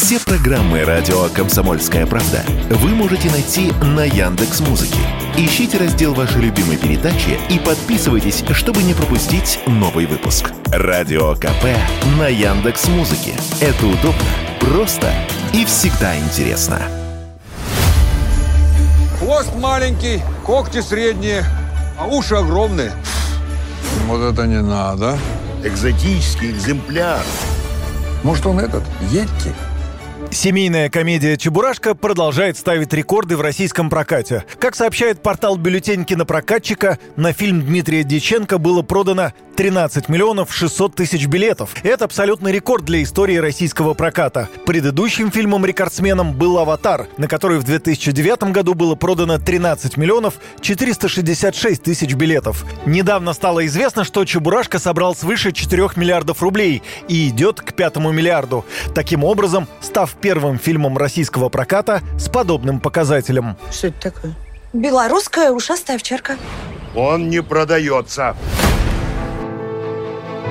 Все 0.00 0.20
программы 0.20 0.84
радио 0.84 1.28
Комсомольская 1.34 2.06
правда 2.06 2.44
вы 2.70 2.90
можете 2.90 3.28
найти 3.32 3.72
на 3.82 4.04
Яндекс 4.04 4.60
Музыке. 4.60 5.00
Ищите 5.36 5.76
раздел 5.76 6.14
вашей 6.14 6.40
любимой 6.40 6.76
передачи 6.76 7.36
и 7.50 7.58
подписывайтесь, 7.58 8.44
чтобы 8.52 8.84
не 8.84 8.94
пропустить 8.94 9.58
новый 9.66 10.06
выпуск. 10.06 10.52
Радио 10.66 11.34
КП 11.34 11.64
на 12.16 12.28
Яндекс 12.28 12.86
Музыке. 12.86 13.34
Это 13.60 13.86
удобно, 13.86 14.22
просто 14.60 15.12
и 15.52 15.64
всегда 15.64 16.16
интересно. 16.16 16.80
Хвост 19.18 19.52
маленький, 19.56 20.22
когти 20.46 20.80
средние, 20.80 21.44
а 21.98 22.06
уши 22.06 22.36
огромные. 22.36 22.92
Вот 24.06 24.20
это 24.22 24.46
не 24.46 24.62
надо. 24.62 25.18
Экзотический 25.64 26.52
экземпляр. 26.52 27.20
Может, 28.22 28.46
он 28.46 28.60
этот, 28.60 28.84
Йетти? 29.10 29.52
Семейная 30.30 30.90
комедия 30.90 31.36
«Чебурашка» 31.36 31.94
продолжает 31.94 32.58
ставить 32.58 32.92
рекорды 32.92 33.36
в 33.36 33.40
российском 33.40 33.88
прокате. 33.88 34.44
Как 34.60 34.76
сообщает 34.76 35.22
портал 35.22 35.56
«Бюллетень 35.56 36.04
кинопрокатчика», 36.04 36.98
на 37.16 37.32
фильм 37.32 37.62
Дмитрия 37.62 38.04
Дьяченко 38.04 38.58
было 38.58 38.82
продано 38.82 39.32
13 39.58 40.08
миллионов 40.08 40.54
600 40.54 40.94
тысяч 40.94 41.26
билетов. 41.26 41.74
Это 41.82 42.04
абсолютный 42.04 42.52
рекорд 42.52 42.84
для 42.84 43.02
истории 43.02 43.38
российского 43.38 43.92
проката. 43.92 44.48
Предыдущим 44.64 45.32
фильмом-рекордсменом 45.32 46.32
был 46.32 46.58
«Аватар», 46.58 47.08
на 47.16 47.26
который 47.26 47.58
в 47.58 47.64
2009 47.64 48.52
году 48.52 48.74
было 48.74 48.94
продано 48.94 49.36
13 49.36 49.96
миллионов 49.96 50.34
466 50.60 51.82
тысяч 51.82 52.14
билетов. 52.14 52.64
Недавно 52.86 53.32
стало 53.32 53.66
известно, 53.66 54.04
что 54.04 54.24
«Чебурашка» 54.24 54.78
собрал 54.78 55.16
свыше 55.16 55.50
4 55.50 55.88
миллиардов 55.96 56.40
рублей 56.40 56.84
и 57.08 57.28
идет 57.28 57.60
к 57.60 57.72
пятому 57.72 58.12
миллиарду. 58.12 58.64
Таким 58.94 59.24
образом, 59.24 59.66
став 59.80 60.14
первым 60.20 60.60
фильмом 60.60 60.96
российского 60.96 61.48
проката 61.48 62.02
с 62.16 62.28
подобным 62.28 62.78
показателем. 62.78 63.56
Что 63.72 63.88
это 63.88 64.12
такое? 64.12 64.34
Белорусская 64.72 65.50
ушастая 65.50 65.96
овчарка. 65.96 66.36
Он 66.94 67.28
не 67.28 67.42
продается. 67.42 68.36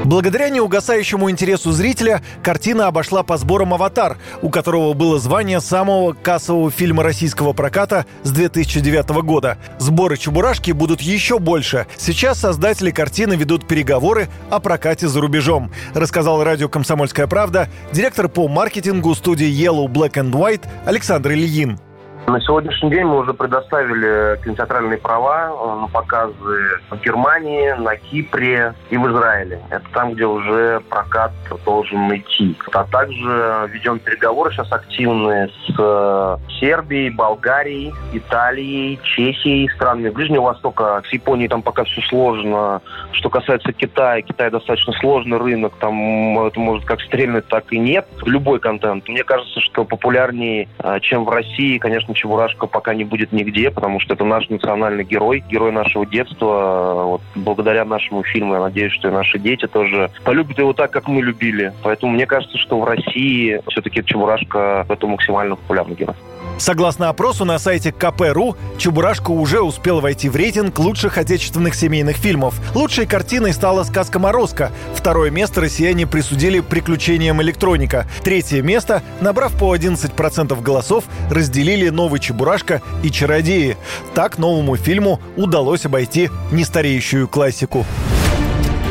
Благодаря 0.07 0.47
неугасающему 0.47 1.29
интересу 1.29 1.73
зрителя 1.73 2.21
картина 2.41 2.87
обошла 2.87 3.23
по 3.23 3.35
сборам 3.35 3.73
«Аватар», 3.73 4.17
у 4.41 4.49
которого 4.49 4.93
было 4.93 5.19
звание 5.19 5.59
самого 5.59 6.13
кассового 6.13 6.71
фильма 6.71 7.03
российского 7.03 7.51
проката 7.51 8.05
с 8.23 8.31
2009 8.31 9.09
года. 9.25 9.57
Сборы 9.79 10.15
«Чебурашки» 10.15 10.71
будут 10.71 11.01
еще 11.01 11.39
больше. 11.39 11.87
Сейчас 11.97 12.39
создатели 12.39 12.89
картины 12.89 13.33
ведут 13.33 13.67
переговоры 13.67 14.29
о 14.49 14.61
прокате 14.61 15.09
за 15.09 15.19
рубежом, 15.19 15.73
рассказал 15.93 16.41
радио 16.41 16.69
«Комсомольская 16.69 17.27
правда» 17.27 17.67
директор 17.91 18.29
по 18.29 18.47
маркетингу 18.47 19.13
студии 19.13 19.49
Yellow 19.49 19.87
Black 19.89 20.13
and 20.13 20.31
White 20.31 20.63
Александр 20.85 21.33
Ильин. 21.33 21.81
На 22.27 22.41
сегодняшний 22.41 22.89
день 22.89 23.05
мы 23.05 23.19
уже 23.19 23.33
предоставили 23.33 24.37
кинотеатральные 24.43 24.97
права 24.97 25.47
на 25.79 25.87
показы 25.87 26.81
в 26.89 26.97
Германии, 27.01 27.71
на 27.79 27.95
Кипре 27.95 28.73
и 28.89 28.97
в 28.97 29.09
Израиле. 29.09 29.61
Это 29.69 29.85
там, 29.93 30.11
где 30.11 30.25
уже 30.25 30.81
прокат 30.89 31.31
должен 31.63 32.13
идти. 32.13 32.57
А 32.73 32.83
также 32.83 33.69
ведем 33.71 33.99
переговоры 33.99 34.51
сейчас 34.51 34.69
активные 34.73 35.47
с 35.47 35.73
э, 35.79 36.37
Сербией, 36.59 37.11
Болгарией, 37.11 37.93
Италией, 38.11 38.99
Чехией, 39.03 39.69
странами 39.69 40.09
Ближнего 40.09 40.41
Востока. 40.41 41.01
С 41.07 41.13
Японией 41.13 41.47
там 41.47 41.61
пока 41.61 41.85
все 41.85 42.01
сложно. 42.09 42.81
Что 43.13 43.29
касается 43.29 43.71
Китая, 43.71 44.21
Китай 44.21 44.51
достаточно 44.51 44.91
сложный 44.99 45.37
рынок. 45.37 45.75
Там 45.79 46.45
это 46.45 46.59
может 46.59 46.83
как 46.83 46.99
стрельнуть, 46.99 47.47
так 47.47 47.71
и 47.71 47.79
нет. 47.79 48.05
Любой 48.25 48.59
контент. 48.59 49.07
Мне 49.07 49.23
кажется, 49.23 49.61
что 49.61 49.85
популярнее, 49.85 50.67
э, 50.79 50.99
чем 50.99 51.23
в 51.23 51.29
России, 51.29 51.77
конечно, 51.77 52.16
Чебурашка 52.17 52.67
пока 52.67 52.93
не 52.93 53.03
будет 53.03 53.31
нигде, 53.31 53.71
потому 53.71 53.99
что 53.99 54.13
это 54.13 54.25
наш 54.25 54.49
национальный 54.49 55.03
герой, 55.03 55.43
герой 55.49 55.71
нашего 55.71 56.05
детства. 56.05 57.03
Вот, 57.05 57.21
благодаря 57.35 57.85
нашему 57.85 58.23
фильму, 58.23 58.55
я 58.55 58.59
надеюсь, 58.59 58.93
что 58.93 59.09
и 59.09 59.11
наши 59.11 59.39
дети 59.39 59.67
тоже 59.67 60.09
полюбят 60.23 60.57
его 60.57 60.73
так, 60.73 60.91
как 60.91 61.07
мы 61.07 61.21
любили. 61.21 61.73
Поэтому 61.83 62.11
мне 62.11 62.25
кажется, 62.25 62.57
что 62.57 62.79
в 62.79 62.83
России 62.83 63.61
все-таки 63.69 64.03
Чебурашка 64.03 64.85
это 64.89 65.07
максимально 65.07 65.55
популярный 65.55 65.95
герой. 65.95 66.15
Согласно 66.57 67.09
опросу 67.09 67.45
на 67.45 67.59
сайте 67.59 67.91
КП.ру, 67.91 68.55
«Чебурашка» 68.79 69.29
уже 69.29 69.61
успел 69.61 69.99
войти 69.99 70.27
в 70.27 70.35
рейтинг 70.35 70.79
лучших 70.79 71.19
отечественных 71.19 71.75
семейных 71.75 72.17
фильмов. 72.17 72.55
Лучшей 72.73 73.05
картиной 73.05 73.53
стала 73.53 73.83
«Сказка 73.83 74.17
Морозко». 74.17 74.71
Второе 74.95 75.29
место 75.29 75.61
россияне 75.61 76.07
присудили 76.07 76.61
«Приключениям 76.61 77.41
электроника». 77.43 78.07
Третье 78.23 78.63
место, 78.63 79.03
набрав 79.21 79.53
по 79.57 79.75
11% 79.75 80.59
голосов, 80.63 81.03
разделили 81.29 81.89
«Новый 82.07 82.21
Чебурашка» 82.21 82.81
и 83.03 83.11
«Чародеи». 83.11 83.75
Так 84.15 84.37
новому 84.37 84.77
фильму 84.77 85.19
удалось 85.35 85.85
обойти 85.85 86.29
нестареющую 86.53 87.27
классику. 87.27 87.85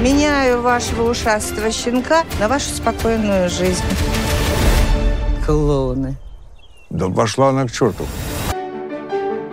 Меняю 0.02 0.60
вашего 0.60 1.10
ушастого 1.10 1.72
щенка 1.72 2.24
на 2.38 2.46
вашу 2.46 2.68
спокойную 2.68 3.48
жизнь. 3.48 3.82
Клоуны. 5.46 6.16
Да 6.90 7.08
пошла 7.08 7.48
она 7.48 7.64
к 7.64 7.72
черту. 7.72 8.04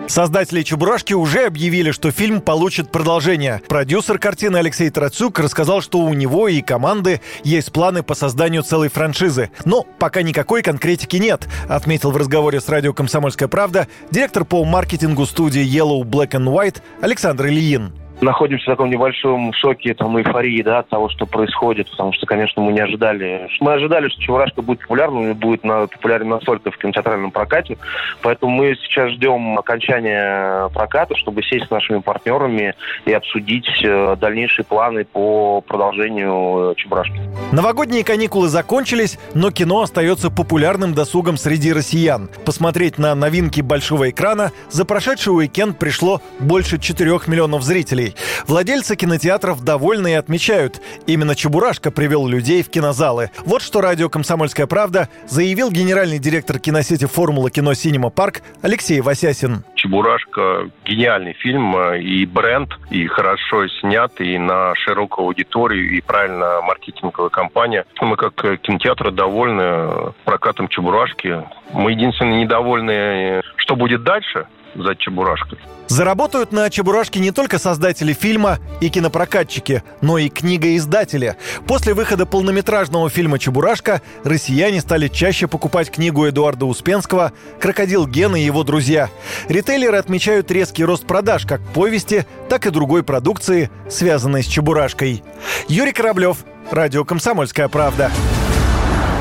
Создатели 0.06 0.62
«Чебурашки» 0.62 1.14
уже 1.14 1.46
объявили, 1.46 1.90
что 1.90 2.10
фильм 2.10 2.40
получит 2.40 2.92
продолжение. 2.92 3.62
Продюсер 3.68 4.18
картины 4.18 4.58
Алексей 4.58 4.90
Тарацюк 4.90 5.38
рассказал, 5.38 5.80
что 5.80 5.98
у 6.00 6.12
него 6.12 6.46
и 6.48 6.60
команды 6.60 7.20
есть 7.42 7.72
планы 7.72 8.02
по 8.02 8.14
созданию 8.14 8.62
целой 8.62 8.88
франшизы. 8.88 9.50
Но 9.64 9.82
пока 9.98 10.22
никакой 10.22 10.62
конкретики 10.62 11.16
нет, 11.16 11.48
отметил 11.68 12.10
в 12.10 12.16
разговоре 12.16 12.60
с 12.60 12.68
радио 12.68 12.92
«Комсомольская 12.92 13.48
правда» 13.48 13.88
директор 14.10 14.44
по 14.44 14.64
маркетингу 14.64 15.26
студии 15.26 15.64
Yellow 15.64 16.02
Black 16.02 16.32
and 16.32 16.46
White 16.46 16.82
Александр 17.00 17.46
Ильин 17.46 17.92
находимся 18.24 18.64
в 18.64 18.68
таком 18.68 18.90
небольшом 18.90 19.52
шоке, 19.52 19.94
там, 19.94 20.18
эйфории, 20.18 20.62
да, 20.62 20.80
от 20.80 20.88
того, 20.88 21.08
что 21.08 21.26
происходит, 21.26 21.90
потому 21.90 22.12
что, 22.12 22.26
конечно, 22.26 22.62
мы 22.62 22.72
не 22.72 22.80
ожидали. 22.80 23.48
Мы 23.60 23.72
ожидали, 23.72 24.08
что 24.08 24.20
Чебурашка 24.20 24.62
будет 24.62 24.80
популярным 24.80 25.30
и 25.30 25.34
будет 25.34 25.64
на, 25.64 25.86
популярен 25.86 26.28
настолько 26.28 26.70
в 26.70 26.78
кинотеатральном 26.78 27.30
прокате, 27.30 27.76
поэтому 28.22 28.52
мы 28.52 28.74
сейчас 28.76 29.12
ждем 29.12 29.58
окончания 29.58 30.68
проката, 30.70 31.16
чтобы 31.16 31.42
сесть 31.42 31.66
с 31.66 31.70
нашими 31.70 31.98
партнерами 31.98 32.74
и 33.04 33.12
обсудить 33.12 33.68
э, 33.82 34.16
дальнейшие 34.18 34.64
планы 34.64 35.04
по 35.04 35.60
продолжению 35.60 36.72
э, 36.72 36.74
Чебурашки. 36.76 37.20
Новогодние 37.52 38.04
каникулы 38.04 38.48
закончились, 38.48 39.18
но 39.34 39.50
кино 39.50 39.82
остается 39.82 40.30
популярным 40.30 40.94
досугом 40.94 41.36
среди 41.36 41.72
россиян. 41.72 42.30
Посмотреть 42.44 42.98
на 42.98 43.14
новинки 43.14 43.60
большого 43.60 44.10
экрана 44.10 44.52
за 44.70 44.84
прошедший 44.84 45.34
уикенд 45.34 45.78
пришло 45.78 46.20
больше 46.40 46.78
4 46.78 47.10
миллионов 47.26 47.62
зрителей. 47.62 48.13
Владельцы 48.46 48.96
кинотеатров 48.96 49.62
довольны 49.62 50.12
и 50.12 50.14
отмечают, 50.14 50.80
именно 51.06 51.34
Чебурашка 51.34 51.90
привел 51.90 52.26
людей 52.26 52.62
в 52.62 52.70
кинозалы. 52.70 53.30
Вот 53.44 53.62
что 53.62 53.80
радио 53.80 54.08
«Комсомольская 54.08 54.66
правда» 54.66 55.08
заявил 55.26 55.70
генеральный 55.70 56.18
директор 56.18 56.58
киносети 56.58 57.06
«Формула 57.06 57.50
кино 57.50 57.74
Синема 57.74 58.10
Парк» 58.10 58.42
Алексей 58.62 59.00
Васясин. 59.00 59.64
«Чебурашка»— 59.74 60.70
гениальный 60.84 61.34
фильм 61.34 61.76
э, 61.76 62.00
и 62.00 62.26
бренд, 62.26 62.70
и 62.90 63.06
хорошо 63.06 63.68
снят, 63.80 64.12
и 64.20 64.38
на 64.38 64.74
широкую 64.74 65.26
аудиторию, 65.26 65.96
и 65.96 66.00
правильно 66.00 66.60
маркетинговая 66.62 67.30
кампания. 67.30 67.84
Мы 68.00 68.16
как 68.16 68.34
кинотеатры 68.60 69.10
довольны 69.10 70.12
прокатом 70.24 70.68
«Чебурашки». 70.68 71.42
Мы 71.72 71.92
единственное 71.92 72.40
недовольны, 72.40 73.42
что 73.56 73.76
будет 73.76 74.04
дальше 74.04 74.46
за 74.74 74.94
«Чебурашкой». 74.96 75.58
Заработают 75.86 76.50
на 76.52 76.70
«Чебурашке» 76.70 77.20
не 77.20 77.30
только 77.30 77.58
создатели 77.58 78.12
фильма 78.12 78.58
и 78.80 78.88
кинопрокатчики, 78.88 79.82
но 80.00 80.18
и 80.18 80.28
книгоиздатели. 80.28 81.36
После 81.66 81.94
выхода 81.94 82.26
полнометражного 82.26 83.10
фильма 83.10 83.38
«Чебурашка» 83.38 84.00
россияне 84.24 84.80
стали 84.80 85.08
чаще 85.08 85.46
покупать 85.46 85.90
книгу 85.90 86.26
Эдуарда 86.26 86.64
Успенского 86.66 87.32
«Крокодил 87.60 88.06
Ген 88.06 88.34
и 88.34 88.40
его 88.40 88.64
друзья». 88.64 89.10
Ритейлеры 89.48 89.98
отмечают 89.98 90.50
резкий 90.50 90.84
рост 90.84 91.06
продаж 91.06 91.44
как 91.46 91.60
повести, 91.60 92.26
так 92.48 92.66
и 92.66 92.70
другой 92.70 93.02
продукции, 93.02 93.70
связанной 93.88 94.42
с 94.42 94.46
«Чебурашкой». 94.46 95.22
Юрий 95.68 95.92
Кораблев, 95.92 96.38
Радио 96.70 97.04
«Комсомольская 97.04 97.68
правда». 97.68 98.10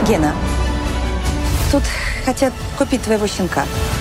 Гена, 0.07 0.33
тут 1.71 1.83
хотят 2.25 2.53
купить 2.77 3.01
твоего 3.03 3.27
щенка– 3.27 3.65